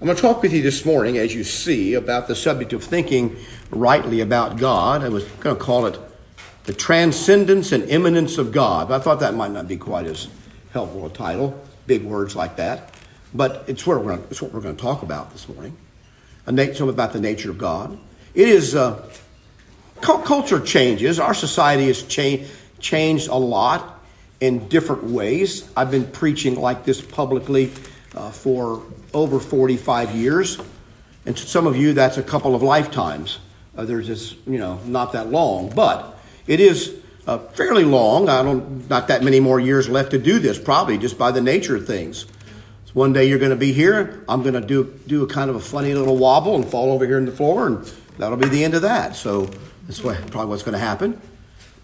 [0.00, 2.82] I'm going to talk with you this morning, as you see, about the subject of
[2.82, 3.36] thinking
[3.70, 5.04] rightly about God.
[5.04, 5.98] I was going to call it
[6.64, 8.90] the transcendence and immanence of God.
[8.90, 10.28] I thought that might not be quite as
[10.72, 12.94] helpful a title, big words like that.
[13.34, 15.76] But it's what we're going to, what we're going to talk about this morning.
[16.46, 17.98] Something about the nature of God.
[18.32, 19.06] It is, uh,
[20.00, 21.20] culture changes.
[21.20, 22.46] Our society has cha-
[22.78, 24.00] changed a lot
[24.40, 25.70] in different ways.
[25.76, 27.70] I've been preaching like this publicly
[28.14, 28.82] uh, for
[29.14, 30.58] over 45 years.
[31.26, 33.38] And to some of you, that's a couple of lifetimes.
[33.76, 35.70] Others, it's, you know, not that long.
[35.70, 36.96] But it is
[37.26, 38.28] uh, fairly long.
[38.28, 41.40] I don't, not that many more years left to do this, probably just by the
[41.40, 42.26] nature of things.
[42.86, 44.24] So one day you're going to be here.
[44.28, 47.06] I'm going to do, do a kind of a funny little wobble and fall over
[47.06, 49.14] here in the floor, and that'll be the end of that.
[49.14, 49.48] So
[49.86, 51.20] that's what, probably what's going to happen.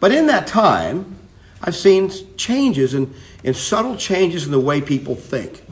[0.00, 1.16] But in that time,
[1.62, 3.14] I've seen changes and,
[3.44, 5.62] and subtle changes in the way people think.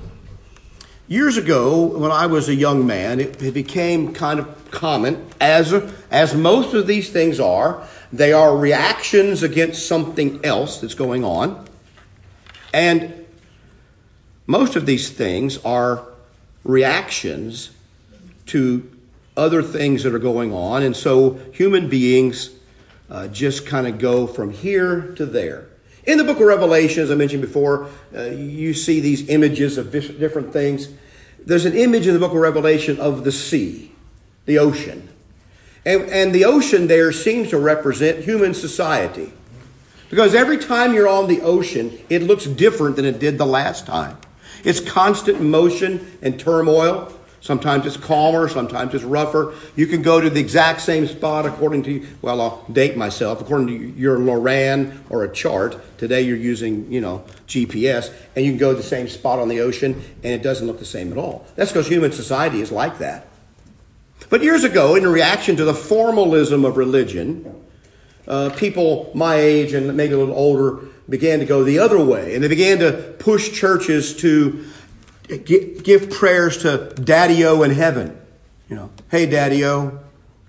[1.07, 5.73] Years ago, when I was a young man, it, it became kind of common, as,
[6.11, 11.67] as most of these things are, they are reactions against something else that's going on.
[12.73, 13.27] And
[14.47, 16.07] most of these things are
[16.65, 17.71] reactions
[18.47, 18.91] to
[19.37, 20.83] other things that are going on.
[20.83, 22.51] And so human beings
[23.11, 25.67] uh, just kind of go from here to there.
[26.07, 29.91] In the book of Revelation, as I mentioned before, uh, you see these images of
[29.91, 30.89] different things.
[31.47, 33.93] There's an image in the book of Revelation of the sea,
[34.47, 35.09] the ocean.
[35.85, 39.33] And, and the ocean there seems to represent human society.
[40.09, 43.87] Because every time you're on the ocean, it looks different than it did the last
[43.87, 44.17] time.
[44.63, 47.13] It's constant motion and turmoil.
[47.45, 49.53] Sometimes it's calmer, sometimes it's rougher.
[49.77, 53.67] You can go to the exact same spot according to, well, I'll date myself, according
[53.67, 55.79] to your Loran or a chart.
[55.99, 59.49] Today you're using, you know, GPS, and you can go to the same spot on
[59.49, 61.47] the ocean, and it doesn't look the same at all.
[61.55, 63.29] That's because human society is like that.
[64.31, 67.63] But years ago, in reaction to the formalism of religion,
[68.27, 70.79] uh, people my age and maybe a little older
[71.11, 72.35] began to go the other way.
[72.35, 74.65] And they began to push churches to
[75.29, 78.19] give prayers to Daddy O in heaven.
[78.69, 80.01] You know, hey, Daddy O,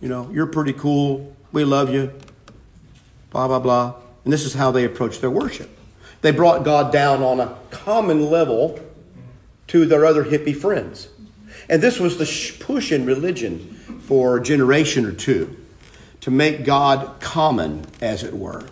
[0.02, 1.36] you know, you're pretty cool.
[1.52, 2.13] We love you.
[3.31, 3.96] Blah, blah, blah.
[4.24, 5.69] And this is how they approached their worship.
[6.22, 8.80] They brought God down on a common level
[9.68, 11.09] to their other hippie friends.
[11.69, 15.56] And this was the push in religion for a generation or two
[16.22, 18.68] to make God common, as it were.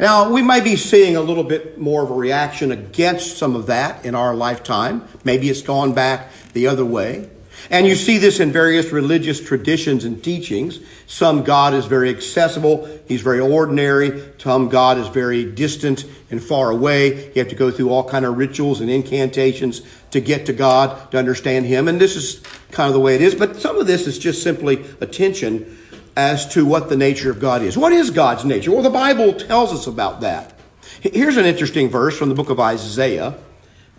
[0.00, 3.66] Now, we might be seeing a little bit more of a reaction against some of
[3.66, 5.06] that in our lifetime.
[5.24, 7.28] Maybe it's gone back the other way.
[7.68, 10.80] And you see this in various religious traditions and teachings.
[11.06, 14.32] Some God is very accessible, He's very ordinary.
[14.38, 17.26] Some God is very distant and far away.
[17.26, 19.82] You have to go through all kind of rituals and incantations
[20.12, 21.88] to get to God, to understand Him.
[21.88, 22.40] And this is
[22.70, 23.34] kind of the way it is.
[23.34, 25.76] But some of this is just simply attention
[26.16, 27.76] as to what the nature of God is.
[27.76, 28.70] What is God's nature?
[28.72, 30.54] Well, the Bible tells us about that.
[31.00, 33.36] Here's an interesting verse from the book of Isaiah.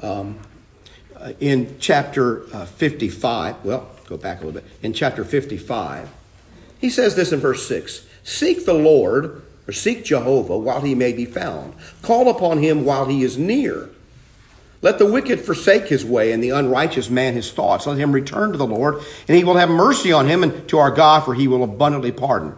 [0.02, 0.40] Um,
[1.16, 6.10] uh, in chapter uh, 55, well, go back a little bit, in chapter 55,
[6.80, 11.14] he says this in verse 6 Seek the Lord, or seek Jehovah while he may
[11.14, 11.76] be found.
[12.02, 13.90] Call upon him while he is near.
[14.82, 17.86] Let the wicked forsake his way and the unrighteous man his thoughts.
[17.86, 20.80] Let him return to the Lord, and he will have mercy on him and to
[20.80, 22.56] our God, for he will abundantly pardon.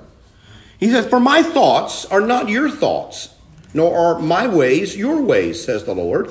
[0.79, 3.29] He says, For my thoughts are not your thoughts,
[3.73, 6.29] nor are my ways your ways, says the Lord.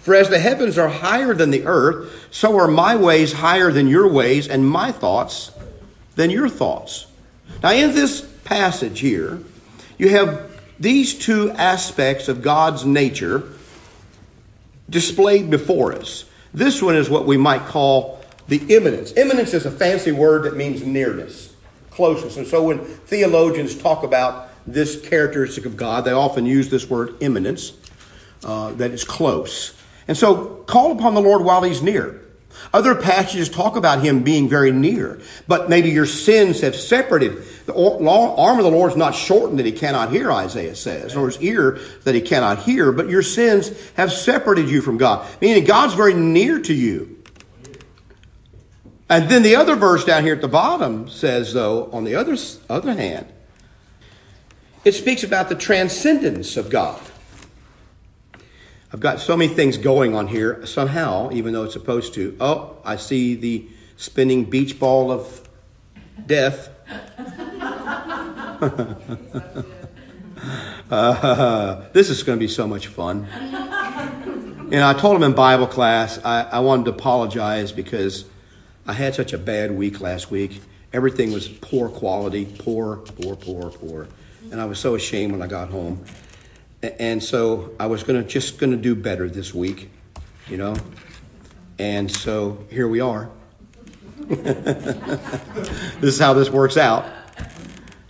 [0.00, 3.88] For as the heavens are higher than the earth, so are my ways higher than
[3.88, 5.50] your ways, and my thoughts
[6.16, 7.06] than your thoughts.
[7.62, 9.40] Now, in this passage here,
[9.98, 10.50] you have
[10.80, 13.52] these two aspects of God's nature
[14.88, 16.24] displayed before us.
[16.54, 19.12] This one is what we might call the immanence.
[19.16, 21.54] Immanence is a fancy word that means nearness,
[21.90, 22.36] closeness.
[22.36, 27.14] And so when theologians talk about this characteristic of God, they often use this word
[27.20, 27.72] immanence,
[28.44, 29.74] uh, that is close.
[30.06, 32.22] And so call upon the Lord while he's near.
[32.72, 37.42] Other passages talk about him being very near, but maybe your sins have separated.
[37.64, 41.26] The arm of the Lord is not shortened that he cannot hear, Isaiah says, nor
[41.26, 45.64] his ear that he cannot hear, but your sins have separated you from God, meaning
[45.64, 47.22] God's very near to you.
[49.08, 52.36] And then the other verse down here at the bottom says, though, on the other,
[52.68, 53.26] other hand,
[54.84, 57.00] it speaks about the transcendence of God.
[58.90, 62.34] I've got so many things going on here somehow, even though it's supposed to.
[62.40, 65.46] Oh, I see the spinning beach ball of
[66.26, 66.70] death.
[70.90, 73.26] uh, this is going to be so much fun.
[74.70, 78.24] And I told him in Bible class, I, I wanted to apologize because
[78.86, 80.62] I had such a bad week last week.
[80.94, 84.08] Everything was poor quality, poor, poor, poor, poor.
[84.50, 86.04] And I was so ashamed when I got home.
[86.82, 89.90] And so I was gonna just gonna do better this week,
[90.48, 90.76] you know.
[91.78, 93.30] And so here we are.
[94.28, 97.06] this is how this works out.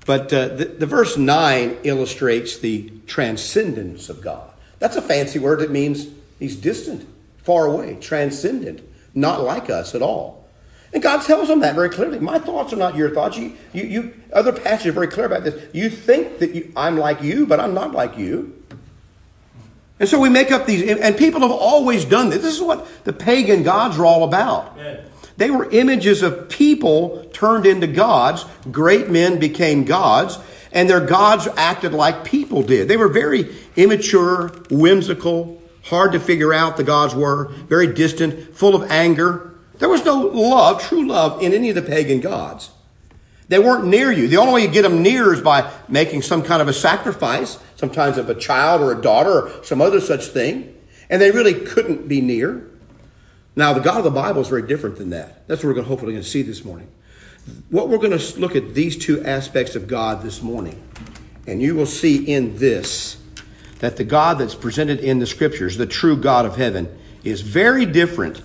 [0.06, 4.50] But uh, the, the verse 9 illustrates the transcendence of God.
[4.78, 6.06] That's a fancy word that means
[6.38, 7.06] he's distant,
[7.38, 8.80] far away, transcendent,
[9.14, 10.47] not like us at all.
[10.92, 12.18] And God tells them that very clearly.
[12.18, 13.36] My thoughts are not your thoughts.
[13.36, 15.62] You, you, you other passages are very clear about this.
[15.74, 18.54] You think that you, I'm like you, but I'm not like you.
[20.00, 22.42] And so we make up these, and people have always done this.
[22.42, 24.78] This is what the pagan gods were all about.
[25.36, 28.44] They were images of people turned into gods.
[28.70, 30.38] Great men became gods,
[30.72, 32.88] and their gods acted like people did.
[32.88, 38.74] They were very immature, whimsical, hard to figure out the gods were, very distant, full
[38.74, 39.47] of anger.
[39.78, 42.70] There was no love, true love, in any of the pagan gods.
[43.48, 44.28] They weren't near you.
[44.28, 47.58] The only way you get them near is by making some kind of a sacrifice,
[47.76, 50.74] sometimes of a child or a daughter or some other such thing.
[51.08, 52.68] And they really couldn't be near.
[53.56, 55.48] Now, the God of the Bible is very different than that.
[55.48, 56.88] That's what we're going to hopefully going to see this morning.
[57.70, 60.82] What we're going to look at these two aspects of God this morning.
[61.46, 63.16] And you will see in this
[63.78, 67.86] that the God that's presented in the scriptures, the true God of heaven, is very
[67.86, 68.36] different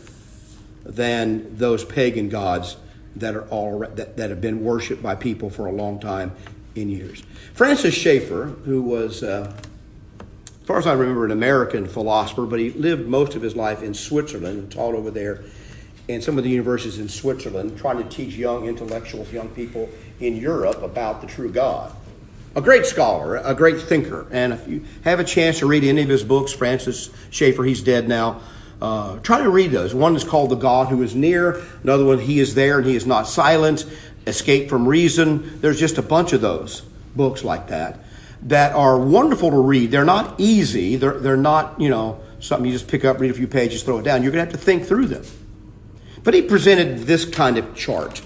[0.86, 2.78] than those pagan gods
[3.16, 6.32] that are all that, that have been worshipped by people for a long time
[6.76, 7.24] in years.
[7.54, 9.54] Francis Schaeffer, who was, uh,
[10.20, 13.84] as far as I remember, an American philosopher, but he lived most of his life
[13.84, 15.44] in Switzerland and taught over there
[16.08, 19.90] in some of the universities in Switzerland, trying to teach young intellectuals, young people
[20.20, 21.96] in Europe about the true God.
[22.56, 26.04] A great scholar, a great thinker, and if you have a chance to read any
[26.04, 28.42] of his books, Francis Schaeffer, he's dead now.
[28.84, 29.96] Uh, try to read those.
[29.96, 31.64] One is called The God Who Is Near.
[31.84, 33.86] Another one, He Is There and He Is Not Silent.
[34.28, 35.62] Escape from Reason.
[35.62, 36.82] There's just a bunch of those
[37.16, 38.02] books like that
[38.42, 39.90] that are wonderful to read.
[39.92, 40.98] They're not easy.
[40.98, 44.00] They're, they're not, you know, something you just pick up, read a few pages, throw
[44.00, 44.22] it down.
[44.22, 45.24] You're going to have to think through them.
[46.26, 48.22] But he presented this kind of chart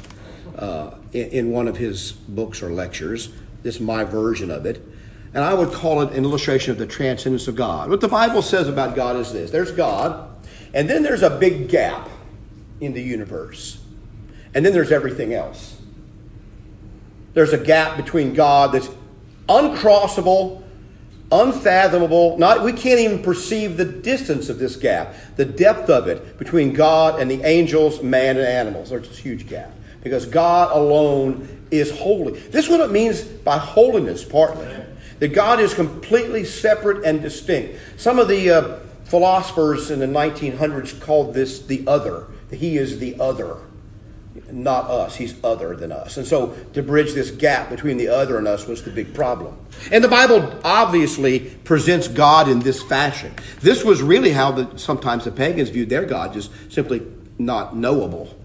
[0.58, 3.30] uh, in, in one of his books or lectures.
[3.62, 4.84] This is my version of it.
[5.36, 7.92] And I would call it an illustration of the transcendence of God.
[7.92, 10.27] What the Bible says about God is this there's God,
[10.78, 12.08] and then there's a big gap
[12.80, 13.80] in the universe.
[14.54, 15.82] And then there's everything else.
[17.34, 18.92] There's a gap between God that's
[19.50, 20.62] uncrossable,
[21.32, 22.38] unfathomable.
[22.38, 26.74] Not we can't even perceive the distance of this gap, the depth of it between
[26.74, 28.92] God and the angels, man, and animals.
[28.92, 29.72] There's this huge gap
[30.04, 32.40] because God alone is holy.
[32.40, 34.68] This is what it means by holiness, partly.
[35.18, 37.80] That God is completely separate and distinct.
[37.98, 42.28] Some of the uh, Philosophers in the 1900s called this the other.
[42.52, 43.58] He is the other,
[44.52, 45.16] not us.
[45.16, 46.18] He's other than us.
[46.18, 49.58] And so to bridge this gap between the other and us was the big problem.
[49.92, 53.34] And the Bible obviously presents God in this fashion.
[53.62, 57.02] This was really how the, sometimes the pagans viewed their God, just simply
[57.38, 58.37] not knowable.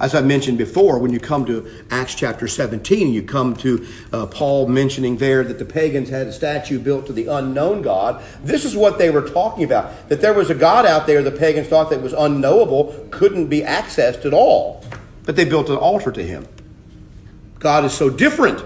[0.00, 4.26] As I mentioned before, when you come to Acts chapter 17, you come to uh,
[4.26, 8.22] Paul mentioning there that the pagans had a statue built to the unknown God.
[8.44, 11.32] This is what they were talking about that there was a God out there the
[11.32, 14.84] pagans thought that was unknowable, couldn't be accessed at all.
[15.24, 16.46] But they built an altar to him.
[17.58, 18.62] God is so different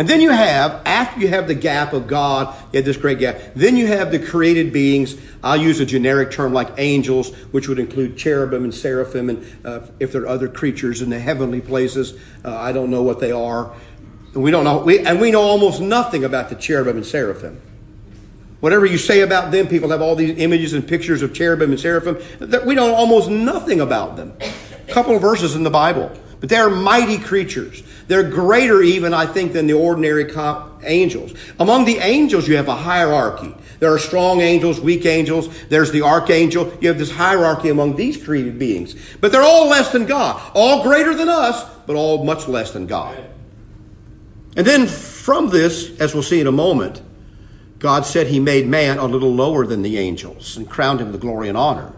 [0.00, 3.18] and then you have, after you have the gap of God, you have this great
[3.18, 5.14] gap, then you have the created beings.
[5.44, 9.80] I'll use a generic term like angels, which would include cherubim and seraphim, and uh,
[9.98, 13.30] if there are other creatures in the heavenly places, uh, I don't know what they
[13.30, 13.74] are.
[14.32, 17.60] We don't know, we, and we know almost nothing about the cherubim and seraphim.
[18.60, 21.78] Whatever you say about them, people have all these images and pictures of cherubim and
[21.78, 22.16] seraphim.
[22.64, 24.32] We know almost nothing about them.
[24.88, 26.10] A couple of verses in the Bible.
[26.40, 27.82] But they're mighty creatures.
[28.10, 30.28] They're greater, even, I think, than the ordinary
[30.82, 31.32] angels.
[31.60, 33.54] Among the angels, you have a hierarchy.
[33.78, 35.48] There are strong angels, weak angels.
[35.68, 36.76] There's the archangel.
[36.80, 38.96] You have this hierarchy among these created beings.
[39.20, 40.42] But they're all less than God.
[40.56, 43.16] All greater than us, but all much less than God.
[44.56, 47.00] And then from this, as we'll see in a moment,
[47.78, 51.20] God said he made man a little lower than the angels and crowned him with
[51.20, 51.94] glory and honor.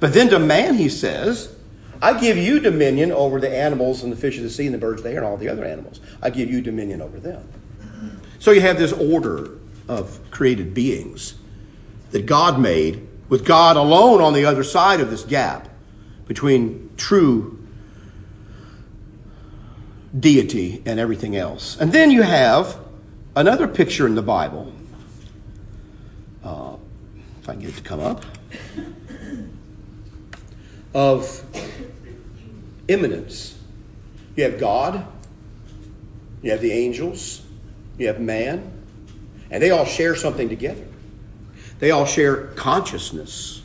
[0.00, 1.54] But then to man, he says,
[2.02, 4.78] I give you dominion over the animals and the fish of the sea and the
[4.78, 6.00] birds of the air and all the other animals.
[6.22, 7.48] I give you dominion over them.
[8.38, 9.58] So you have this order
[9.88, 11.34] of created beings
[12.10, 15.68] that God made, with God alone on the other side of this gap
[16.26, 17.58] between true
[20.18, 21.76] deity and everything else.
[21.80, 22.78] And then you have
[23.34, 24.72] another picture in the Bible.
[26.42, 26.76] Uh,
[27.40, 28.24] if I can get it to come up.
[30.94, 31.43] Of
[32.88, 33.58] immanence.
[34.36, 35.06] You have God,
[36.42, 37.42] you have the angels,
[37.98, 38.70] you have man,
[39.50, 40.84] and they all share something together.
[41.78, 43.62] They all share consciousness.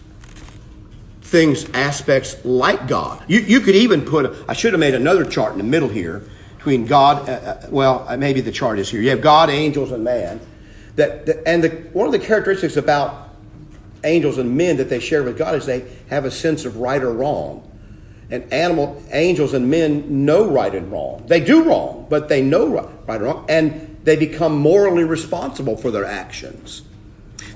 [1.21, 3.23] Things, aspects like God.
[3.27, 6.23] You, you could even put, I should have made another chart in the middle here
[6.59, 9.01] between God, uh, uh, well, uh, maybe the chart is here.
[9.01, 10.41] You have God, angels, and man.
[10.97, 13.29] That, that and the, one of the characteristics about
[14.03, 17.01] angels and men that they share with God is they have a sense of right
[17.01, 17.68] or wrong.
[18.31, 21.23] And animal angels and men know right and wrong.
[21.27, 25.75] They do wrong, but they know right, right or wrong, and they become morally responsible
[25.75, 26.83] for their actions.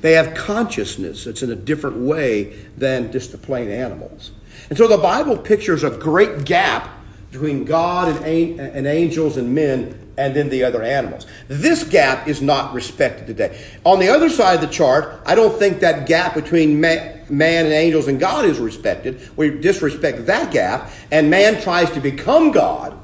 [0.01, 1.23] They have consciousness.
[1.23, 4.31] that's in a different way than just the plain animals.
[4.69, 6.89] And so the Bible pictures a great gap
[7.31, 11.25] between God and, and angels and men and then the other animals.
[11.47, 13.59] This gap is not respected today.
[13.83, 17.73] On the other side of the chart, I don't think that gap between man, and
[17.73, 19.29] angels and God is respected.
[19.35, 22.97] We disrespect that gap, and man tries to become God.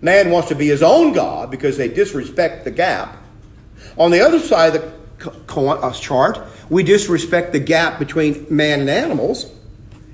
[0.00, 3.16] Man wants to be his own God because they disrespect the gap.
[3.96, 6.38] On the other side of the uh, chart,
[6.68, 9.50] we disrespect the gap between man and animals,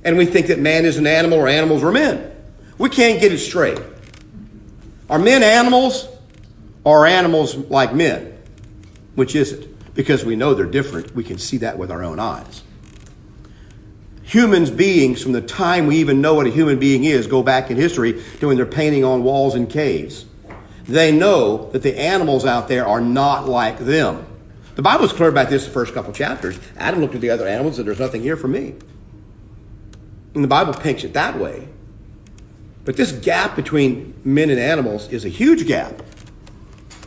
[0.05, 2.31] and we think that man is an animal or animals are men.
[2.79, 3.79] We can't get it straight.
[5.11, 6.09] Are men animals
[6.83, 8.39] or animals like men?
[9.15, 9.95] Which is it?
[9.95, 12.63] Because we know they're different, we can see that with our own eyes.
[14.25, 17.71] Humans beings, from the time we even know what a human being is, go back
[17.71, 20.25] in history doing their painting on walls in caves.
[20.85, 24.27] They know that the animals out there are not like them.
[24.75, 26.59] The Bible is clear about this the first couple chapters.
[26.77, 28.75] Adam looked at the other animals and there's nothing here for me.
[30.35, 31.69] And the Bible paints it that way.
[32.85, 36.03] But this gap between men and animals is a huge gap.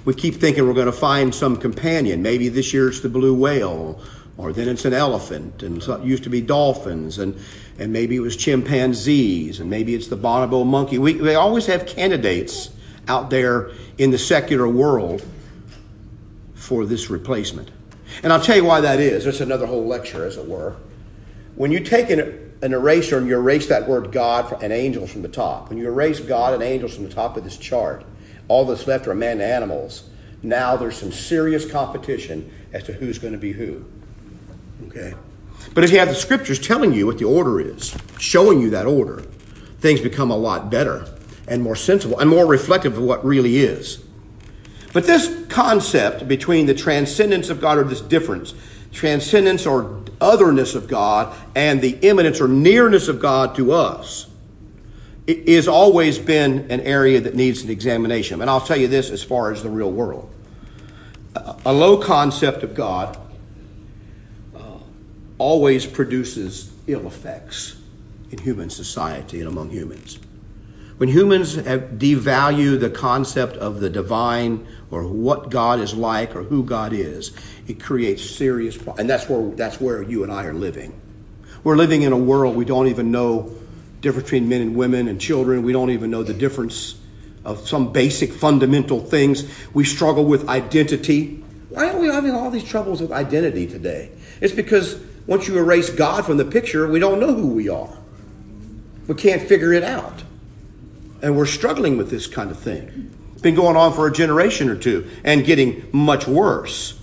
[0.05, 2.21] We keep thinking we're going to find some companion.
[2.21, 4.01] Maybe this year it's the blue whale,
[4.37, 7.37] or then it's an elephant, and so it used to be dolphins, and,
[7.77, 10.97] and maybe it was chimpanzees, and maybe it's the bonobo monkey.
[10.97, 12.69] We, they always have candidates
[13.07, 15.25] out there in the secular world
[16.55, 17.71] for this replacement.
[18.23, 19.25] And I'll tell you why that is.
[19.25, 20.75] That's another whole lecture, as it were.
[21.55, 25.21] When you take an an eraser and you erase that word God and angels from
[25.21, 25.69] the top.
[25.69, 28.03] When you erase God and angels from the top of this chart,
[28.47, 30.09] all that's left are men and animals.
[30.41, 33.85] Now there's some serious competition as to who's going to be who.
[34.87, 35.13] Okay?
[35.73, 38.85] But if you have the scriptures telling you what the order is, showing you that
[38.85, 39.21] order,
[39.79, 41.05] things become a lot better
[41.47, 44.03] and more sensible and more reflective of what really is.
[44.93, 48.53] But this concept between the transcendence of God or this difference,
[48.91, 54.27] transcendence or otherness of God and the immanence or nearness of God to us
[55.27, 58.41] is always been an area that needs an examination.
[58.41, 60.33] And I'll tell you this as far as the real world.
[61.65, 63.19] A low concept of God
[64.55, 64.59] uh,
[65.37, 67.75] always produces ill effects
[68.31, 70.19] in human society and among humans.
[70.97, 76.43] When humans have devalued the concept of the divine or what God is like or
[76.43, 77.33] who God is,
[77.67, 78.99] it creates serious problems.
[78.99, 80.99] And that's where, that's where you and I are living.
[81.63, 83.53] We're living in a world we don't even know
[84.01, 85.63] difference between men and women and children.
[85.63, 86.95] We don't even know the difference
[87.43, 89.43] of some basic fundamental things.
[89.73, 91.43] We struggle with identity.
[91.69, 94.11] Why are we having all these troubles with identity today?
[94.39, 97.97] It's because once you erase God from the picture, we don't know who we are.
[99.07, 100.23] We can't figure it out.
[101.21, 103.13] And we're struggling with this kind of thing.
[103.33, 106.96] It's been going on for a generation or two and getting much worse.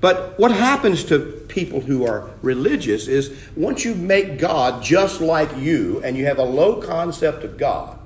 [0.00, 5.54] But what happens to people who are religious is once you make God just like
[5.58, 7.98] you and you have a low concept of God,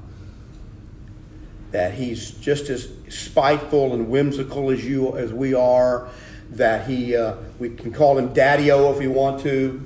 [1.71, 6.09] that he's just as spiteful and whimsical as you as we are,
[6.51, 9.81] that he uh, we can call him daddy-o if we want to,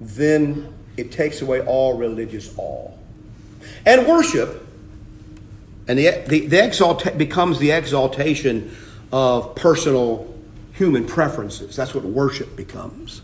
[0.00, 2.90] then it takes away all religious awe.
[3.84, 4.66] And worship,
[5.88, 8.76] and the, the, the becomes the exaltation
[9.12, 10.31] of personal
[10.72, 11.76] human preferences.
[11.76, 13.22] That's what worship becomes.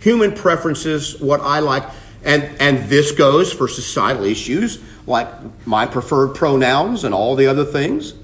[0.00, 1.84] Human preferences, what I like,
[2.24, 5.28] and, and this goes for societal issues like
[5.66, 8.14] my preferred pronouns and all the other things.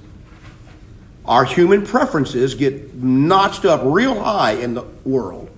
[1.26, 5.50] Our human preferences get notched up real high in the world,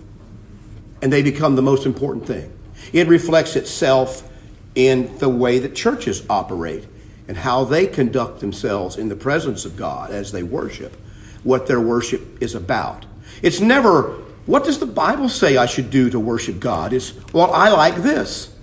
[1.01, 2.53] and they become the most important thing.
[2.93, 4.29] It reflects itself
[4.75, 6.87] in the way that churches operate
[7.29, 10.97] and how they conduct themselves in the presence of God as they worship,
[11.45, 13.05] what their worship is about.
[13.43, 16.93] It's never, what does the Bible say I should do to worship God?
[16.93, 18.55] It's, well, I like this.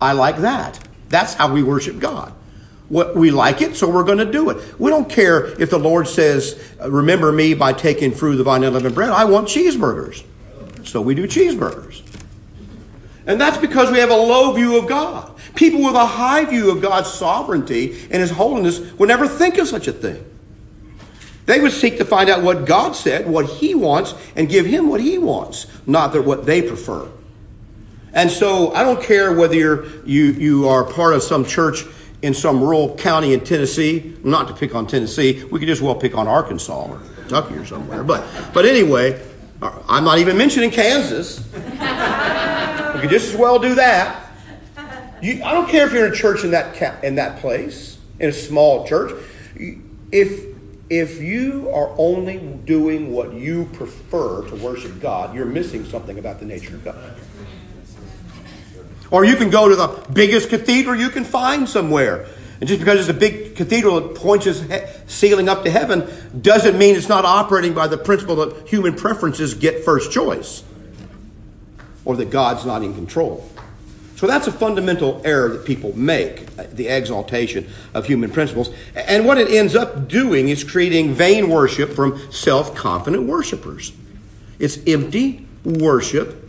[0.00, 0.78] I like that.
[1.08, 2.32] That's how we worship God.
[2.88, 4.78] What, we like it, so we're going to do it.
[4.78, 8.62] We don't care if the Lord says, remember me by taking fruit of the vine
[8.62, 9.10] and living bread.
[9.10, 10.24] I want cheeseburgers.
[10.84, 12.02] So we do cheeseburgers.
[13.26, 15.32] And that's because we have a low view of God.
[15.56, 19.66] People with a high view of God's sovereignty and His holiness would never think of
[19.66, 20.24] such a thing.
[21.46, 24.88] They would seek to find out what God said, what He wants, and give Him
[24.88, 27.08] what He wants, not that what they prefer.
[28.12, 31.84] And so I don't care whether you're, you, you are part of some church
[32.22, 35.94] in some rural county in Tennessee, not to pick on Tennessee, we could just well
[35.94, 38.02] pick on Arkansas or Kentucky or somewhere.
[38.02, 39.22] But, but anyway,
[39.62, 41.38] I'm not even mentioning Kansas.
[41.54, 44.30] we could just as well do that.
[45.22, 48.30] You, I don't care if you're in a church in that, in that place, in
[48.30, 49.12] a small church.
[50.10, 50.55] If
[50.88, 56.38] if you are only doing what you prefer to worship God, you're missing something about
[56.38, 57.16] the nature of God.
[59.10, 62.26] Or you can go to the biggest cathedral you can find somewhere.
[62.60, 64.62] And just because it's a big cathedral that points its
[65.12, 66.08] ceiling up to heaven
[66.40, 70.64] doesn't mean it's not operating by the principle that human preferences get first choice
[72.04, 73.48] or that God's not in control.
[74.16, 78.70] So that's a fundamental error that people make, uh, the exaltation of human principles.
[78.94, 83.92] And what it ends up doing is creating vain worship from self confident worshipers.
[84.58, 86.42] It's empty worship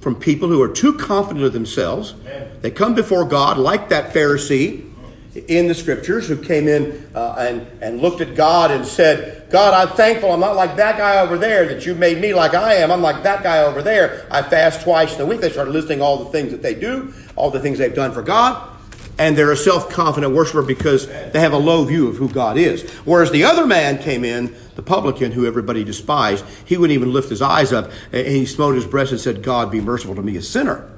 [0.00, 2.14] from people who are too confident of themselves.
[2.60, 4.90] They come before God like that Pharisee
[5.34, 9.74] in the scriptures who came in uh, and, and looked at God and said, God,
[9.74, 12.74] I'm thankful I'm not like that guy over there, that you made me like I
[12.74, 12.92] am.
[12.92, 14.26] I'm like that guy over there.
[14.30, 15.40] I fast twice in a week.
[15.40, 18.22] They started listing all the things that they do, all the things they've done for
[18.22, 18.70] God.
[19.18, 22.56] And they're a self confident worshiper because they have a low view of who God
[22.56, 22.88] is.
[23.04, 27.30] Whereas the other man came in, the publican who everybody despised, he wouldn't even lift
[27.30, 30.36] his eyes up and he smote his breast and said, God, be merciful to me,
[30.36, 30.90] a sinner.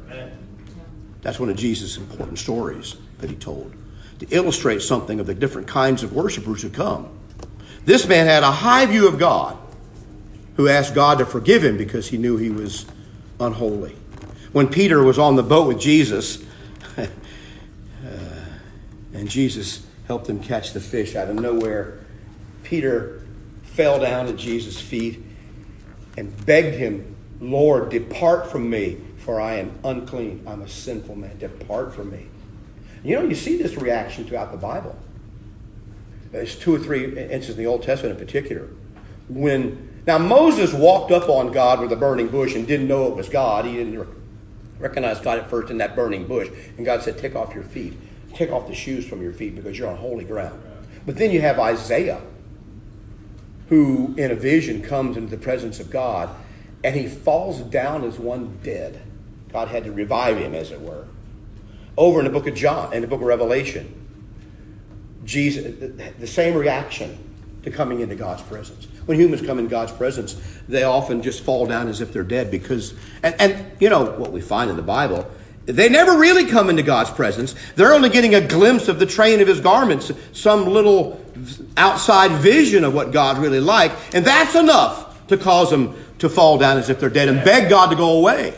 [1.21, 3.75] That's one of Jesus' important stories that he told
[4.19, 7.09] to illustrate something of the different kinds of worshipers who come.
[7.85, 9.57] This man had a high view of God
[10.57, 12.87] who asked God to forgive him because he knew he was
[13.39, 13.95] unholy.
[14.53, 16.43] When Peter was on the boat with Jesus,
[19.13, 21.99] and Jesus helped him catch the fish out of nowhere,
[22.63, 23.23] Peter
[23.63, 25.23] fell down at Jesus' feet
[26.17, 30.43] and begged him, Lord, depart from me, for I am unclean.
[30.47, 31.39] I'm a sinful man.
[31.39, 32.27] Depart from me.
[33.07, 34.99] You know, you see this reaction throughout the Bible.
[36.33, 38.69] There's two or three instances in the Old Testament in particular.
[39.29, 43.15] When now Moses walked up on God with a burning bush and didn't know it
[43.15, 43.65] was God.
[43.65, 44.09] He didn't
[44.81, 46.49] recognize God at first in that burning bush.
[46.77, 47.97] And God said, Take off your feet.
[48.35, 50.61] Take off the shoes from your feet because you're on holy ground.
[51.07, 52.21] But then you have Isaiah,
[53.69, 56.29] who in a vision comes into the presence of God
[56.83, 59.01] and he falls down as one dead.
[59.53, 61.07] God had to revive him, as it were
[61.97, 64.03] over in the book of John, in the book of Revelation.
[65.25, 67.19] Jesus, the same reaction
[67.65, 68.87] to coming into God's presence.
[69.07, 70.37] When humans come in God's presence,
[70.69, 74.33] they often just fall down as if they're dead because, and, and you know what
[74.33, 75.29] we find in the Bible,
[75.65, 77.57] they never really come into God's presence.
[77.75, 81.21] They're only getting a glimpse of the train of his garments, some little
[81.77, 86.57] outside vision of what God really like, and that's enough to cause them to fall
[86.57, 88.55] down as if they're dead and beg God to go away.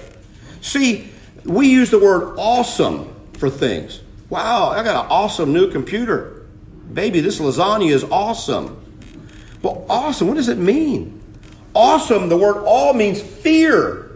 [0.61, 1.11] See,
[1.44, 4.01] we use the word awesome for things.
[4.29, 6.46] Wow, I got an awesome new computer.
[6.92, 8.85] Baby, this lasagna is awesome.
[9.62, 11.22] Well, awesome, what does it mean?
[11.74, 14.11] Awesome, the word all means fear.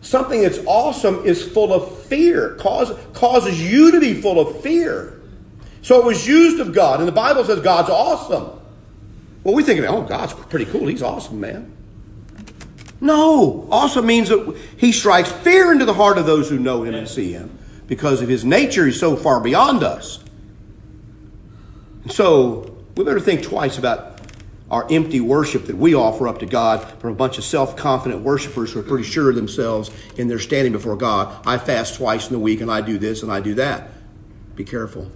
[0.00, 5.20] Something that's awesome is full of fear, cause, causes you to be full of fear.
[5.82, 8.60] So it was used of God, and the Bible says God's awesome.
[9.42, 10.86] Well, we think of, it, oh, God's pretty cool.
[10.86, 11.72] He's awesome, man.
[13.00, 16.94] No, awesome means that he strikes fear into the heart of those who know him
[16.94, 20.22] and see him because of his nature, he's so far beyond us.
[22.02, 24.20] And so we better think twice about
[24.70, 28.22] our empty worship that we offer up to God from a bunch of self confident
[28.22, 31.46] worshipers who are pretty sure of themselves in their standing before God.
[31.46, 33.90] I fast twice in the week and I do this and I do that.
[34.56, 35.10] Be careful.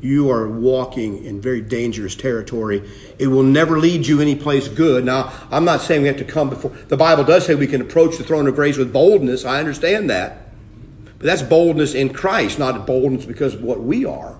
[0.00, 2.88] You are walking in very dangerous territory.
[3.18, 5.04] It will never lead you any place good.
[5.04, 6.70] Now, I'm not saying we have to come before.
[6.88, 9.44] The Bible does say we can approach the throne of grace with boldness.
[9.44, 10.49] I understand that.
[11.20, 14.38] But that's boldness in Christ, not boldness because of what we are.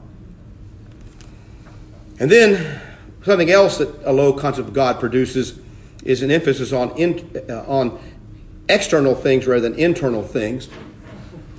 [2.19, 2.81] And then
[3.23, 5.61] something else that a low concept of God produces
[6.05, 8.01] is an emphasis on, in, uh, on
[8.71, 10.71] external things rather than internal things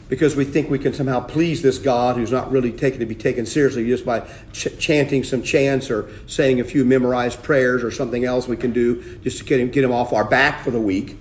[0.10, 3.16] because we think we can somehow please this God who's not really taken to be
[3.16, 7.92] taken seriously just by ch- chanting some chants or saying a few memorized prayers or
[7.92, 10.72] something else we can do just to get him, get him off our back for
[10.72, 11.16] the week.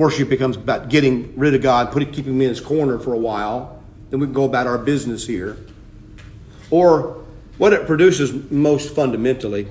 [0.00, 3.18] Worship becomes about getting rid of God, putting, keeping him in his corner for a
[3.18, 3.82] while.
[4.08, 5.58] Then we can go about our business here.
[6.70, 7.22] Or
[7.58, 9.68] what it produces most fundamentally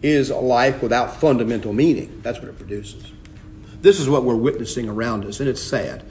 [0.00, 2.22] is a life without fundamental meaning.
[2.22, 3.12] That's what it produces.
[3.82, 6.02] This is what we're witnessing around us, and it's sad.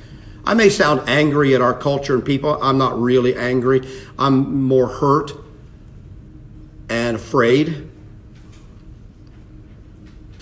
[0.45, 2.61] I may sound angry at our culture and people.
[2.61, 3.81] I'm not really angry.
[4.19, 5.31] I'm more hurt
[6.89, 7.89] and afraid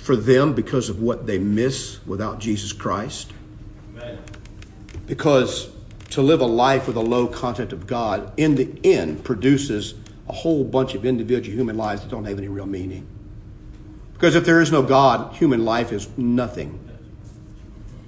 [0.09, 3.31] for them because of what they miss without Jesus Christ.
[3.95, 4.17] Amen.
[5.05, 5.69] Because
[6.09, 9.93] to live a life with a low content of God, in the end, produces
[10.27, 13.05] a whole bunch of individual human lives that don't have any real meaning.
[14.13, 16.79] Because if there is no God, human life is nothing.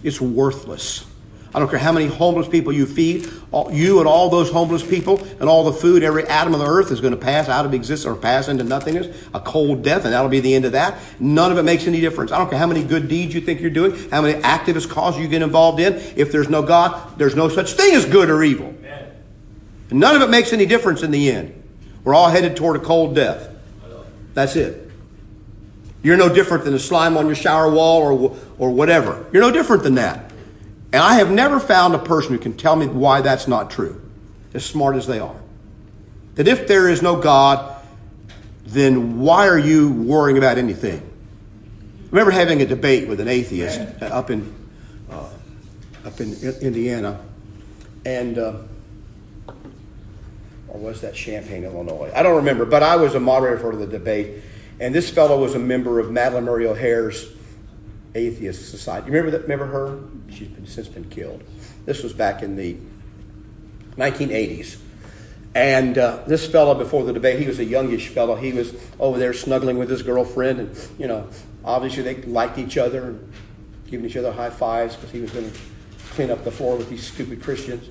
[0.01, 1.05] It's worthless.
[1.53, 4.83] I don't care how many homeless people you feed, all, you and all those homeless
[4.87, 7.65] people and all the food, every atom of the earth is going to pass out
[7.65, 10.71] of existence or pass into nothingness, a cold death, and that'll be the end of
[10.71, 10.97] that.
[11.19, 12.31] None of it makes any difference.
[12.31, 15.19] I don't care how many good deeds you think you're doing, how many activist causes
[15.19, 15.95] you get involved in.
[16.15, 18.73] If there's no God, there's no such thing as good or evil.
[19.89, 21.61] And none of it makes any difference in the end.
[22.05, 23.49] We're all headed toward a cold death.
[24.33, 24.89] That's it.
[26.01, 29.27] You're no different than the slime on your shower wall or, or whatever.
[29.33, 30.30] You're no different than that.
[30.93, 34.01] And I have never found a person who can tell me why that's not true,
[34.53, 35.39] as smart as they are.
[36.35, 37.81] That if there is no God,
[38.65, 40.99] then why are you worrying about anything?
[40.99, 44.53] I remember having a debate with an atheist up in
[45.09, 45.29] uh,
[46.05, 47.19] up in Indiana,
[48.05, 48.57] and uh,
[50.67, 52.11] or was that Champaign, Illinois?
[52.13, 54.43] I don't remember, but I was a moderator for the debate,
[54.79, 57.29] and this fellow was a member of Madalyn Murray O'Hair's
[58.15, 59.07] Atheist Society.
[59.07, 59.43] You remember that?
[59.43, 59.99] Remember her?
[60.29, 61.43] She's been, since been killed.
[61.85, 62.77] This was back in the
[63.95, 64.77] 1980s.
[65.53, 68.35] And uh, this fellow, before the debate, he was a youngish fellow.
[68.35, 71.27] He was over there snuggling with his girlfriend, and you know,
[71.65, 73.33] obviously they liked each other and
[73.87, 75.57] giving each other high fives because he was going to
[76.11, 77.89] clean up the floor with these stupid Christians,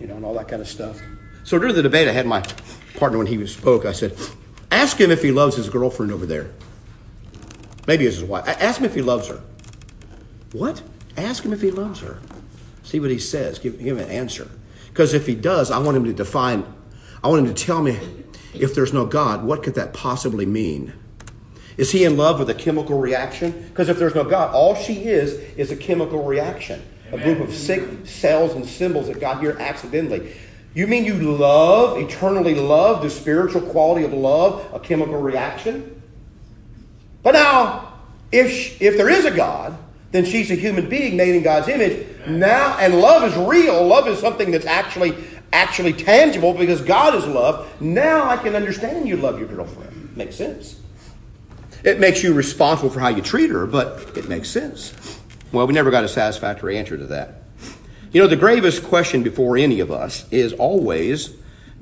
[0.00, 0.98] you know, and all that kind of stuff.
[1.44, 2.42] So during the debate, I had my
[2.96, 3.84] partner when he spoke.
[3.84, 4.16] I said,
[4.70, 6.50] "Ask him if he loves his girlfriend over there."
[7.88, 8.46] Maybe it's his wife.
[8.46, 9.40] Ask him if he loves her.
[10.52, 10.82] What?
[11.16, 12.20] Ask him if he loves her.
[12.82, 13.58] See what he says.
[13.58, 14.50] Give, give him an answer.
[14.88, 16.66] Because if he does, I want him to define,
[17.24, 17.98] I want him to tell me
[18.54, 20.92] if there's no God, what could that possibly mean?
[21.78, 23.52] Is he in love with a chemical reaction?
[23.70, 27.20] Because if there's no God, all she is is a chemical reaction, Amen.
[27.20, 30.34] a group of sick cells and symbols that got here accidentally.
[30.74, 35.97] You mean you love, eternally love, the spiritual quality of love, a chemical reaction?
[37.28, 37.92] But now,
[38.32, 39.76] if, she, if there is a God,
[40.12, 42.06] then she's a human being made in God's image.
[42.26, 43.86] Now, and love is real.
[43.86, 45.14] Love is something that's actually
[45.52, 47.70] actually tangible because God is love.
[47.82, 50.16] Now I can understand you love your girlfriend.
[50.16, 50.80] Makes sense.
[51.84, 54.94] It makes you responsible for how you treat her, but it makes sense.
[55.52, 57.42] Well, we never got a satisfactory answer to that.
[58.10, 61.36] You know, the gravest question before any of us is always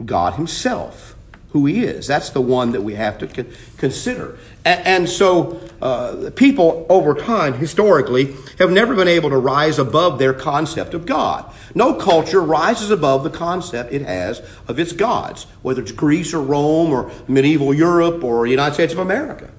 [0.05, 1.16] God Himself
[1.57, 2.07] who he is.
[2.07, 3.47] That's the one that we have to
[3.79, 4.39] consider.
[4.67, 10.35] And, so, uh, people over time, historically, have never been able to rise above their
[10.35, 11.51] concept of God.
[11.75, 16.43] No culture rises above the concept it has of its gods, whether it's Greece or
[16.43, 19.51] Rome or medieval Europe or the United States of America.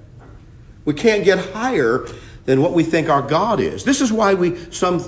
[0.84, 2.06] We can't get higher
[2.48, 3.84] than what we think our God is.
[3.84, 5.00] This is why we some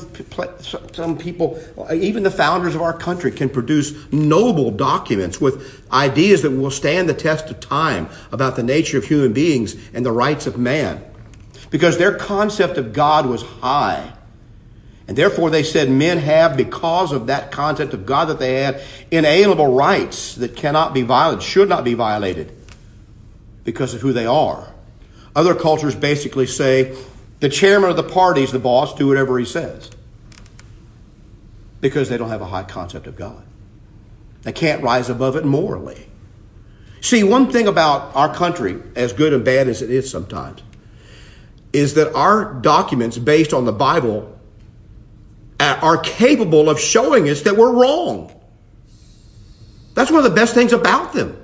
[0.93, 1.59] some people,
[1.91, 7.09] even the founders of our country, can produce noble documents with ideas that will stand
[7.09, 11.03] the test of time about the nature of human beings and the rights of man,
[11.71, 14.13] because their concept of God was high.
[15.09, 18.83] And therefore, they said men have, because of that concept of God that they had,
[19.11, 22.53] inalienable rights that cannot be violated, should not be violated,
[23.65, 24.75] because of who they are.
[25.35, 26.95] Other cultures basically say
[27.41, 29.91] the chairman of the party is the boss, do whatever he says.
[31.81, 33.43] Because they don't have a high concept of God.
[34.43, 36.07] They can't rise above it morally.
[37.01, 40.63] See, one thing about our country, as good and bad as it is sometimes,
[41.73, 44.39] is that our documents based on the Bible
[45.59, 48.35] are capable of showing us that we're wrong.
[49.95, 51.37] That's one of the best things about them.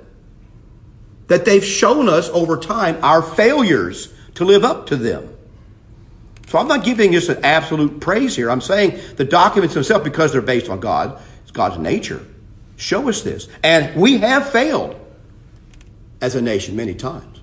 [1.27, 5.36] That they've shown us over time our failures to live up to them.
[6.47, 8.49] So I'm not giving this an absolute praise here.
[8.49, 12.25] I'm saying the documents themselves, because they're based on God, it's God's nature,
[12.77, 13.49] show us this.
[13.63, 14.99] And we have failed
[16.21, 17.41] as a nation many times.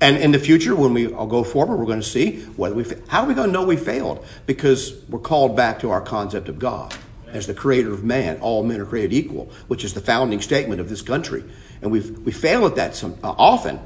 [0.00, 2.84] And in the future, when we all go forward, we're going to see whether we
[3.08, 4.26] how are we going to know we failed?
[4.44, 6.94] Because we're called back to our concept of God
[7.28, 8.38] as the creator of man.
[8.40, 11.44] All men are created equal, which is the founding statement of this country.
[11.80, 13.80] And we we fail at that some, uh, often,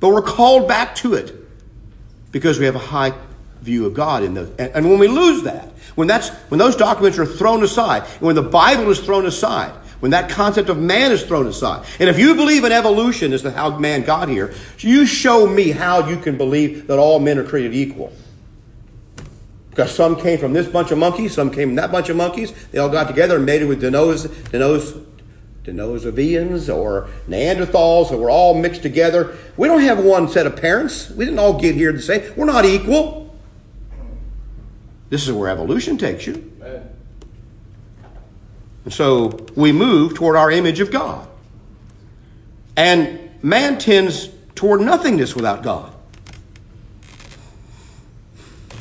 [0.00, 1.39] but we're called back to it
[2.32, 3.12] because we have a high
[3.62, 4.50] view of God in those.
[4.58, 8.34] And, and when we lose that, when that's when those documents are thrown aside, when
[8.34, 11.86] the Bible is thrown aside, when that concept of man is thrown aside.
[11.98, 15.70] And if you believe in evolution as to how man got here, you show me
[15.70, 18.12] how you can believe that all men are created equal.
[19.70, 22.52] Because some came from this bunch of monkeys, some came from that bunch of monkeys.
[22.68, 25.06] They all got together and made it with Denos, Denos,
[25.64, 29.36] Denisovians or Neanderthals, that we're all mixed together.
[29.56, 31.10] We don't have one set of parents.
[31.10, 32.32] We didn't all get here the same.
[32.36, 33.34] We're not equal.
[35.10, 36.50] This is where evolution takes you.
[38.84, 41.28] And so we move toward our image of God.
[42.76, 45.92] And man tends toward nothingness without God.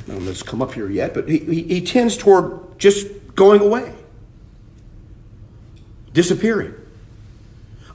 [0.09, 3.07] I don't know if come up here yet, but he, he, he tends toward just
[3.35, 3.93] going away,
[6.13, 6.73] disappearing.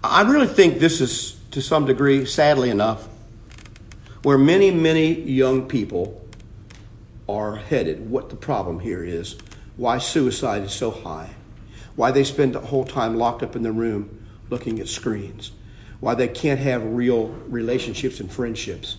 [0.02, 3.08] I really think this is, to some degree, sadly enough,
[4.22, 6.26] where many, many young people
[7.28, 8.10] are headed.
[8.10, 9.36] What the problem here is,
[9.76, 11.30] why suicide is so high,
[11.96, 15.52] why they spend the whole time locked up in the room looking at screens,
[16.00, 18.98] why they can't have real relationships and friendships,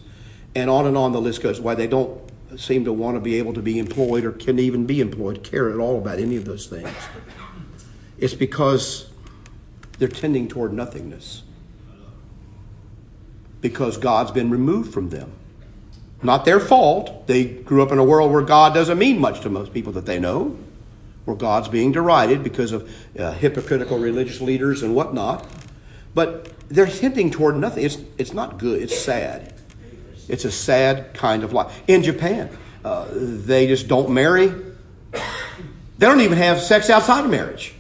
[0.56, 2.20] and on and on the list goes, why they don't
[2.58, 5.70] seem to want to be able to be employed or can even be employed, care
[5.70, 6.90] at all about any of those things.
[8.18, 9.10] It's because
[10.00, 11.44] they're tending toward nothingness.
[13.62, 15.32] Because God's been removed from them.
[16.22, 17.28] Not their fault.
[17.28, 20.06] They grew up in a world where God doesn't mean much to most people that
[20.06, 20.58] they know,
[21.26, 25.46] where God's being derided because of uh, hypocritical religious leaders and whatnot.
[26.14, 27.84] But they're tending toward nothing.
[27.84, 29.54] It's, it's not good, it's sad.
[30.28, 31.84] It's a sad kind of life.
[31.88, 32.50] In Japan,
[32.84, 34.48] uh, they just don't marry.
[34.48, 37.75] They don't even have sex outside of marriage.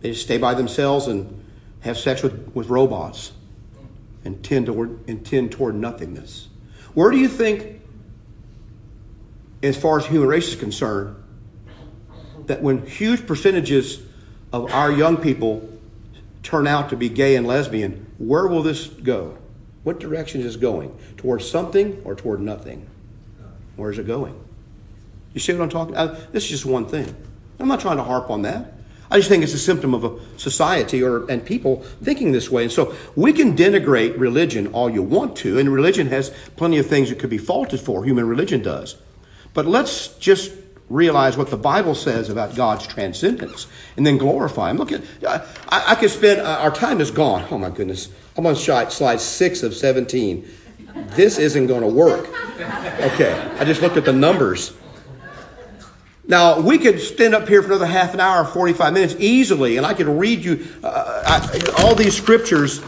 [0.00, 1.44] They just stay by themselves and
[1.80, 3.32] have sex with, with robots
[4.24, 6.48] and tend toward, and tend toward nothingness.
[6.94, 7.80] Where do you think,
[9.62, 11.16] as far as human race is concerned,
[12.46, 14.00] that when huge percentages
[14.52, 15.68] of our young people
[16.42, 19.38] turn out to be gay and lesbian, where will this go?
[19.84, 20.98] What direction is it going?
[21.16, 22.88] Towards something or toward nothing?
[23.76, 24.38] Where's it going?
[25.32, 26.10] You see what I'm talking about?
[26.10, 27.14] Uh, this is just one thing.
[27.58, 28.74] I'm not trying to harp on that.
[29.10, 32.64] I just think it's a symptom of a society or and people thinking this way.
[32.64, 36.86] And so we can denigrate religion all you want to, and religion has plenty of
[36.86, 38.04] things it could be faulted for.
[38.04, 38.96] Human religion does.
[39.52, 40.52] But let's just
[40.88, 44.76] realize what the Bible says about God's transcendence and then glorify Him.
[44.76, 47.46] Look at, I, I could spend, uh, our time is gone.
[47.50, 48.10] Oh my goodness.
[48.36, 50.48] I'm on slide six of 17.
[51.10, 52.28] This isn't going to work.
[53.00, 54.72] Okay, I just looked at the numbers.
[56.30, 59.84] Now, we could stand up here for another half an hour, 45 minutes easily, and
[59.84, 62.78] I could read you uh, I, all these scriptures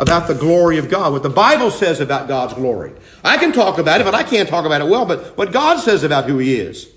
[0.00, 2.92] about the glory of God, what the Bible says about God's glory.
[3.22, 5.78] I can talk about it, but I can't talk about it well, but what God
[5.78, 6.88] says about who He is.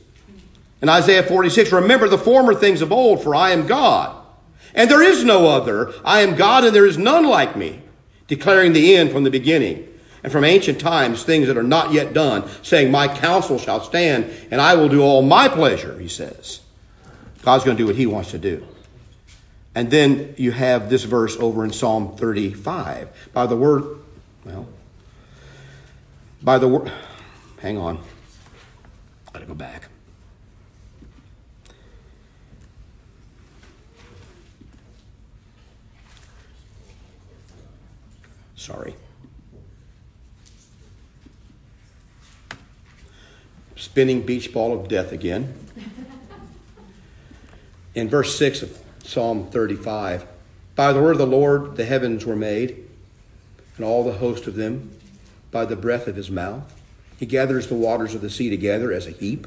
[0.82, 4.26] In Isaiah 46, remember the former things of old, for I am God.
[4.74, 5.94] And there is no other.
[6.04, 7.80] I am God, and there is none like me,
[8.26, 9.88] declaring the end from the beginning
[10.24, 14.32] and from ancient times things that are not yet done, saying, My counsel shall stand,
[14.52, 16.62] and I will do all my pleasure, he says.
[17.42, 18.66] God's going to do what he wants to do.
[19.74, 23.10] And then you have this verse over in Psalm 35.
[23.34, 24.00] By the word,
[24.46, 24.68] well,
[26.42, 26.92] by the word,
[27.60, 28.04] hang on.
[29.32, 29.88] Gotta go back.
[38.56, 38.96] Sorry.
[43.92, 45.54] Spinning beach ball of death again.
[47.94, 50.26] In verse 6 of Psalm 35,
[50.78, 52.88] by the word of the Lord the heavens were made,
[53.76, 54.98] and all the host of them
[55.52, 56.74] by the breath of his mouth.
[57.20, 59.46] He gathers the waters of the sea together as a heap.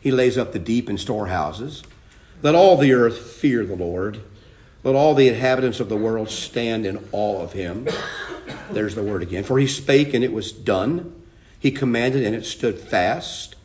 [0.00, 1.82] He lays up the deep in storehouses.
[2.42, 4.20] Let all the earth fear the Lord.
[4.84, 7.88] Let all the inhabitants of the world stand in awe of him.
[8.70, 9.42] There's the word again.
[9.42, 11.12] For he spake and it was done.
[11.58, 13.56] He commanded and it stood fast.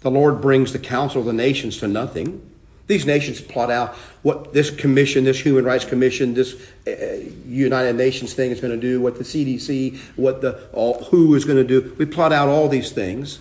[0.00, 2.50] The Lord brings the counsel of the nations to nothing.
[2.86, 6.54] These nations plot out what this commission, this Human Rights Commission, this
[6.86, 11.34] uh, United Nations thing is going to do, what the CDC, what the all, WHO
[11.34, 11.94] is going to do.
[11.98, 13.40] We plot out all these things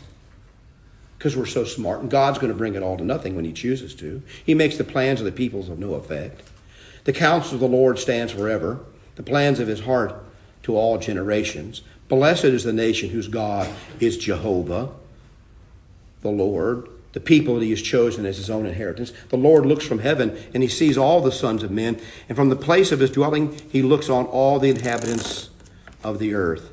[1.17, 3.53] because we're so smart, and God's going to bring it all to nothing when He
[3.53, 4.23] chooses to.
[4.43, 6.41] He makes the plans of the peoples of no effect.
[7.03, 8.79] The counsel of the Lord stands forever,
[9.15, 10.23] the plans of His heart
[10.63, 11.83] to all generations.
[12.07, 14.89] Blessed is the nation whose God is Jehovah
[16.25, 19.13] the Lord, the people that he has chosen as his own inheritance.
[19.29, 22.49] The Lord looks from heaven and he sees all the sons of men, and from
[22.49, 25.49] the place of his dwelling, he looks on all the inhabitants
[26.03, 26.71] of the earth.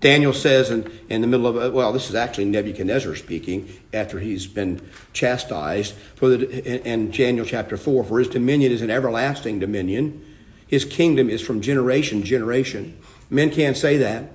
[0.00, 4.18] Daniel says in, in the middle of, uh, well, this is actually Nebuchadnezzar speaking after
[4.18, 4.80] he's been
[5.12, 5.94] chastised.
[6.14, 10.24] For the, in Daniel chapter 4, for his dominion is an everlasting dominion.
[10.66, 12.98] His kingdom is from generation to generation.
[13.30, 14.30] Men can't say that.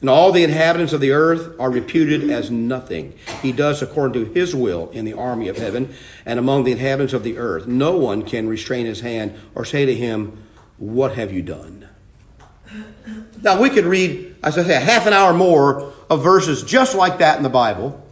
[0.00, 3.14] And all the inhabitants of the earth are reputed as nothing.
[3.42, 7.12] He does according to his will in the army of heaven and among the inhabitants
[7.12, 7.66] of the earth.
[7.66, 10.42] No one can restrain his hand or say to him,
[10.78, 11.86] What have you done?
[13.42, 16.94] Now, we could read, as I say, a half an hour more of verses just
[16.94, 18.06] like that in the Bible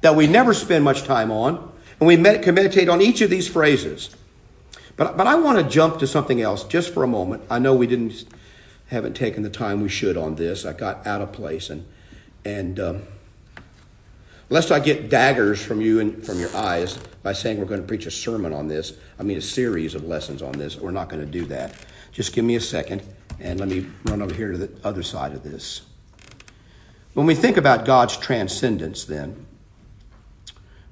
[0.00, 1.56] that we never spend much time on,
[1.98, 4.14] and we med- can meditate on each of these phrases.
[4.96, 7.42] But, but I want to jump to something else just for a moment.
[7.50, 8.24] I know we didn't
[8.90, 10.66] haven't taken the time we should on this.
[10.66, 11.86] I got out of place, and
[12.44, 13.02] and um,
[14.48, 17.86] lest I get daggers from you and from your eyes by saying we're going to
[17.86, 20.76] preach a sermon on this, I mean a series of lessons on this.
[20.76, 21.74] We're not going to do that.
[22.12, 23.02] Just give me a second,
[23.38, 25.82] and let me run over here to the other side of this.
[27.14, 29.46] When we think about God's transcendence, then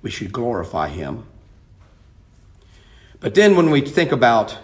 [0.03, 1.27] we should glorify Him.
[3.21, 4.57] But then when we think about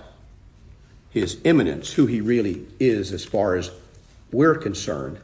[1.14, 3.70] his immanence, who he really is as far as
[4.33, 5.16] we're concerned,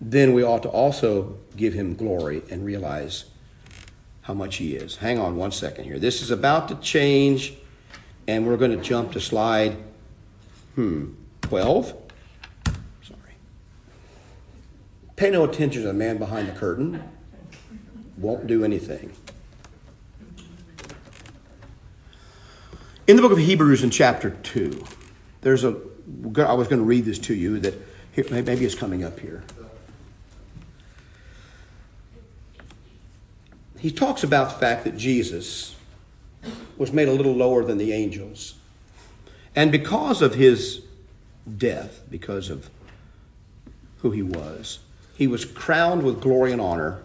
[0.00, 3.26] then we ought to also give him glory and realize
[4.22, 4.96] how much he is.
[4.96, 6.00] Hang on one second here.
[6.00, 7.54] This is about to change,
[8.26, 9.76] and we're going to jump to slide,
[10.74, 11.94] hmm, 12?
[13.04, 13.18] Sorry.
[15.14, 17.00] Pay no attention to the man behind the curtain.
[18.18, 19.12] Won't do anything.
[23.06, 24.82] In the book of Hebrews, in chapter 2,
[25.42, 25.76] there's a,
[26.38, 27.74] I was going to read this to you, that
[28.12, 29.44] here, maybe it's coming up here.
[33.78, 35.76] He talks about the fact that Jesus
[36.78, 38.54] was made a little lower than the angels.
[39.54, 40.82] And because of his
[41.58, 42.70] death, because of
[43.98, 44.78] who he was,
[45.14, 47.02] he was crowned with glory and honor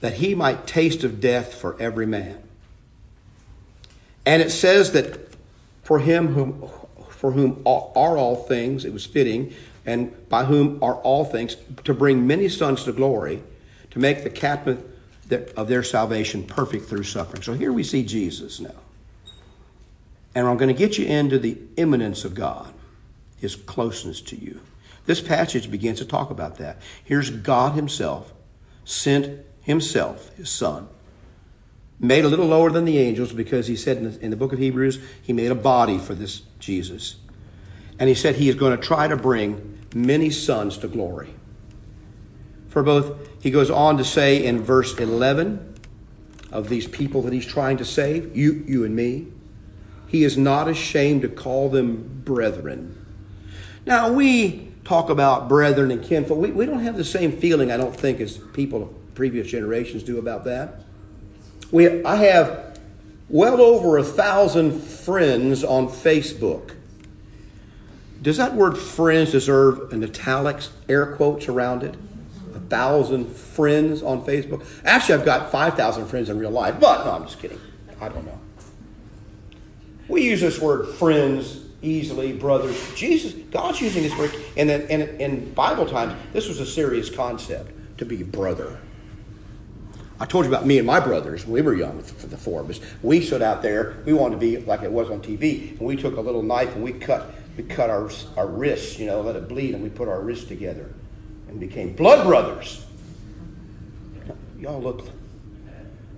[0.00, 2.47] that he might taste of death for every man.
[4.28, 5.18] And it says that
[5.82, 6.68] for him whom
[7.08, 9.54] for whom are all things, it was fitting,
[9.86, 13.42] and by whom are all things, to bring many sons to glory,
[13.90, 14.84] to make the captain
[15.56, 17.42] of their salvation perfect through suffering.
[17.42, 18.74] So here we see Jesus now.
[20.34, 22.72] And I'm going to get you into the immanence of God,
[23.40, 24.60] his closeness to you.
[25.06, 26.82] This passage begins to talk about that.
[27.02, 28.32] Here's God himself
[28.84, 30.86] sent himself, his son,
[32.00, 34.52] made a little lower than the angels because he said in the, in the, book
[34.52, 37.16] of Hebrews, he made a body for this Jesus.
[37.98, 41.34] And he said he is going to try to bring many sons to glory.
[42.68, 45.74] For both, he goes on to say in verse 11
[46.52, 49.26] of these people that he's trying to save, you, you and me,
[50.06, 52.94] he is not ashamed to call them brethren.
[53.84, 56.38] Now, we talk about brethren and kinfolk.
[56.38, 60.02] We, we don't have the same feeling, I don't think, as people of previous generations
[60.02, 60.84] do about that.
[61.70, 62.78] We, I have
[63.28, 66.74] well over a thousand friends on Facebook.
[68.22, 71.94] Does that word friends deserve an italics, air quotes around it?
[72.54, 74.66] A thousand friends on Facebook?
[74.84, 77.60] Actually, I've got 5,000 friends in real life, but no, I'm just kidding.
[78.00, 78.40] I don't know.
[80.08, 82.92] We use this word friends easily, brothers.
[82.94, 87.70] Jesus, God's using this word, and in, in Bible times, this was a serious concept
[87.98, 88.80] to be brother.
[90.20, 92.60] I told you about me and my brothers when we were young, for the four
[92.60, 92.80] of us.
[93.02, 93.98] We stood out there.
[94.04, 96.74] We wanted to be like it was on TV, and we took a little knife
[96.74, 99.90] and we cut we cut our our wrists, you know, let it bleed, and we
[99.90, 100.92] put our wrists together,
[101.48, 102.84] and became blood brothers.
[104.58, 105.06] Y'all look.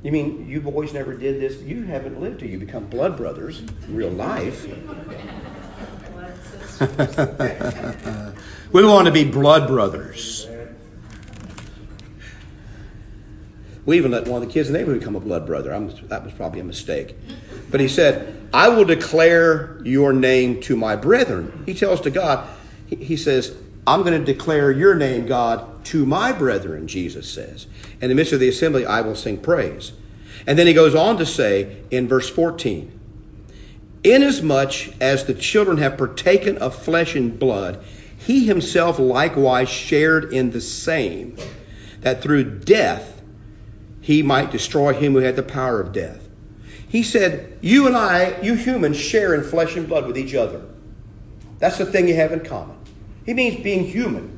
[0.03, 1.61] You mean you boys never did this?
[1.61, 4.67] You haven't lived till you become blood brothers in real life.
[8.73, 10.50] we want to be blood brothers.
[13.91, 15.75] We even let one of the kids in the neighborhood become a blood brother.
[15.75, 17.17] I'm, that was probably a mistake.
[17.73, 21.65] But he said, I will declare your name to my brethren.
[21.67, 22.49] He tells to God,
[22.87, 23.53] he, he says,
[23.89, 27.67] I'm going to declare your name, God, to my brethren, Jesus says.
[28.01, 29.91] In the midst of the assembly, I will sing praise.
[30.47, 32.97] And then he goes on to say in verse 14,
[34.05, 37.85] Inasmuch as the children have partaken of flesh and blood,
[38.17, 41.37] he himself likewise shared in the same,
[42.03, 43.20] that through death
[44.01, 46.27] he might destroy him who had the power of death.
[46.89, 50.63] He said, You and I, you humans, share in flesh and blood with each other.
[51.59, 52.77] That's the thing you have in common.
[53.25, 54.37] He means being human.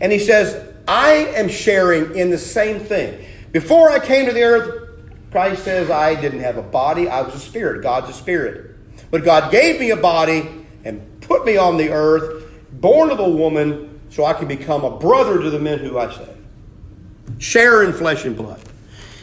[0.00, 3.24] And he says, I am sharing in the same thing.
[3.52, 4.88] Before I came to the earth,
[5.30, 7.82] Christ says, I didn't have a body, I was a spirit.
[7.82, 8.76] God's a spirit.
[9.10, 13.28] But God gave me a body and put me on the earth, born of a
[13.28, 16.34] woman, so I can become a brother to the men who I say.
[17.38, 18.60] Share in flesh and blood.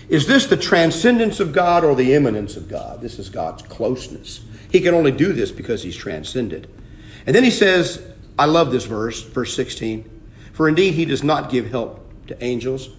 [0.08, 3.02] Is this the transcendence of God or the immanence of God?
[3.02, 4.42] This is God's closeness.
[4.72, 6.70] He can only do this because he's transcended.
[7.26, 8.06] And then he says,
[8.38, 10.10] I love this verse, verse 16.
[10.54, 12.90] For indeed, he does not give help to angels,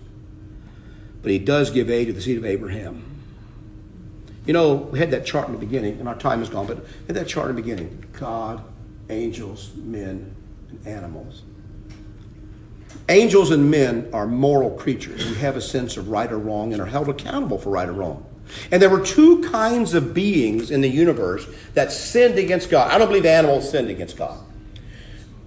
[1.22, 3.04] but he does give aid to the seed of Abraham.
[4.46, 6.84] You know, we had that chart in the beginning, and our time is gone, but
[7.06, 8.62] had that chart in the beginning God,
[9.10, 10.34] angels, men,
[10.70, 11.42] and animals.
[13.08, 16.82] Angels and men are moral creatures We have a sense of right or wrong and
[16.82, 18.26] are held accountable for right or wrong.
[18.70, 22.90] And there were two kinds of beings in the universe that sinned against God.
[22.90, 24.38] I don't believe animals sinned against God,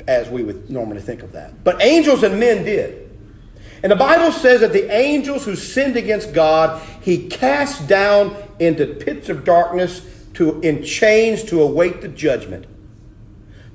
[0.08, 1.64] as we would normally think of that.
[1.64, 3.10] But angels and men did.
[3.82, 8.86] And the Bible says that the angels who sinned against God, he cast down into
[8.86, 12.66] pits of darkness to, in chains to await the judgment.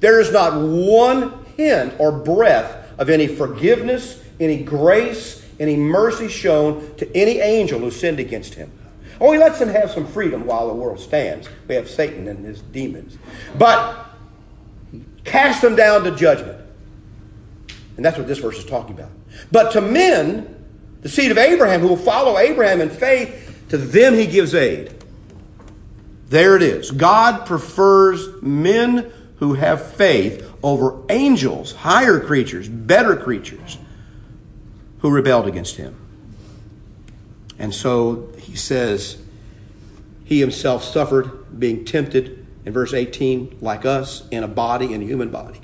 [0.00, 6.94] There is not one hint or breath of any forgiveness, any grace, any mercy shown
[6.96, 8.70] to any angel who sinned against him.
[9.20, 11.48] Oh, he lets them have some freedom while the world stands.
[11.68, 13.16] We have Satan and his demons.
[13.56, 14.06] But
[15.24, 16.60] cast them down to judgment.
[17.96, 19.10] And that's what this verse is talking about.
[19.52, 20.64] But to men,
[21.02, 24.92] the seed of Abraham, who will follow Abraham in faith, to them he gives aid.
[26.28, 26.90] There it is.
[26.90, 33.78] God prefers men who have faith over angels, higher creatures, better creatures
[35.00, 35.96] who rebelled against him.
[37.58, 39.18] And so he says,
[40.24, 45.04] He himself suffered being tempted, in verse 18, like us, in a body, in a
[45.04, 45.60] human body.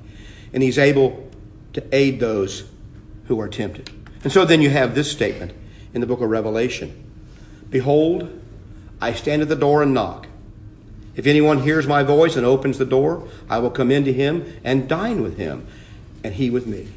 [0.52, 1.30] And he's able
[1.72, 2.64] to aid those
[3.24, 3.90] who are tempted.
[4.22, 5.52] And so then you have this statement
[5.94, 7.06] in the book of Revelation
[7.70, 8.28] Behold,
[9.00, 10.26] I stand at the door and knock.
[11.16, 14.88] If anyone hears my voice and opens the door, I will come into him and
[14.88, 15.66] dine with him,
[16.22, 16.88] and he with me.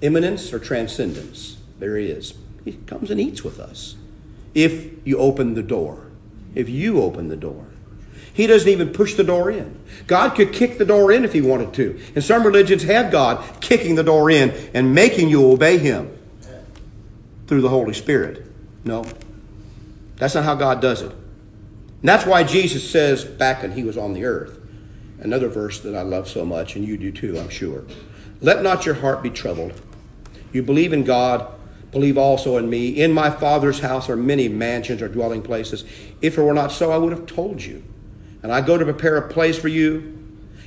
[0.00, 2.34] Immanence or transcendence, there he is.
[2.64, 3.96] He comes and eats with us.
[4.54, 6.10] If you open the door,
[6.54, 7.66] if you open the door.
[8.32, 9.80] He doesn't even push the door in.
[10.06, 11.98] God could kick the door in if he wanted to.
[12.14, 16.14] And some religions have God kicking the door in and making you obey him
[17.46, 18.44] through the Holy Spirit.
[18.84, 19.04] No,
[20.16, 21.12] that's not how God does it.
[22.00, 24.58] And that's why Jesus says back when he was on the earth,
[25.20, 27.84] another verse that I love so much, and you do too, I'm sure.
[28.40, 29.80] Let not your heart be troubled.
[30.52, 31.50] You believe in God,
[31.90, 32.88] believe also in me.
[32.88, 35.84] In my Father's house are many mansions or dwelling places.
[36.20, 37.82] If it were not so, I would have told you.
[38.42, 40.12] And I go to prepare a place for you.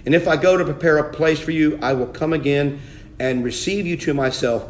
[0.05, 2.81] And if I go to prepare a place for you, I will come again
[3.19, 4.69] and receive you to myself,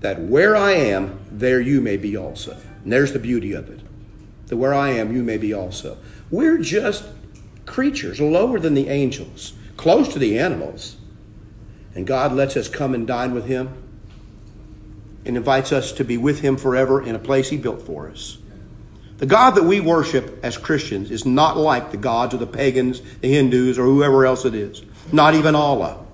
[0.00, 2.56] that where I am, there you may be also.
[2.82, 3.80] And there's the beauty of it
[4.50, 5.96] that where I am, you may be also.
[6.30, 7.04] We're just
[7.66, 10.96] creatures lower than the angels, close to the animals.
[11.94, 13.72] And God lets us come and dine with Him
[15.24, 18.38] and invites us to be with Him forever in a place He built for us.
[19.18, 23.02] The God that we worship as Christians is not like the gods of the pagans,
[23.20, 24.82] the Hindus, or whoever else it is.
[25.12, 26.04] Not even Allah.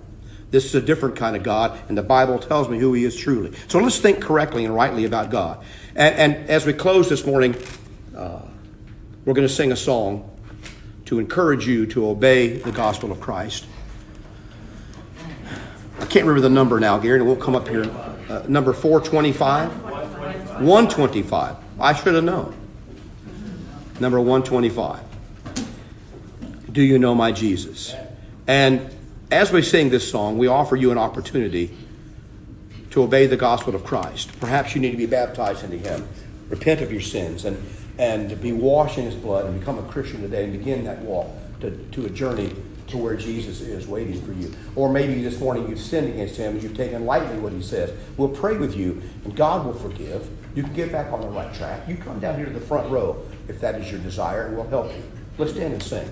[0.51, 3.17] This is a different kind of God, and the Bible tells me who He is
[3.17, 3.57] truly.
[3.69, 5.65] So let's think correctly and rightly about God.
[5.95, 7.57] And, and as we close this morning,
[8.17, 8.43] uh,
[9.25, 10.31] we're going to sing a song
[11.07, 13.67] to encourage you to obey the gospel of Christ.
[15.99, 17.85] I can't remember the number now, Gary, and won't come up here.
[18.29, 19.83] Uh, number 425?
[20.63, 21.57] 125.
[21.79, 22.55] I should have known.
[24.01, 25.01] Number 125.
[26.73, 27.95] Do you know my Jesus?
[28.47, 28.91] And
[29.31, 31.75] as we sing this song, we offer you an opportunity
[32.91, 34.39] to obey the gospel of Christ.
[34.41, 36.07] Perhaps you need to be baptized into Him,
[36.49, 37.57] repent of your sins, and
[37.99, 41.01] and to be washed in his blood and become a Christian today and begin that
[41.01, 41.29] walk
[41.61, 42.55] to, to a journey
[42.89, 44.53] to where Jesus is waiting for you.
[44.77, 47.93] Or maybe this morning you've sinned against him and you've taken lightly what he says.
[48.17, 50.29] We'll pray with you and God will forgive.
[50.55, 51.89] You can get back on the right track.
[51.89, 54.69] You come down here to the front row if that is your desire and we'll
[54.69, 55.03] help you.
[55.39, 56.09] Let's stand and sing.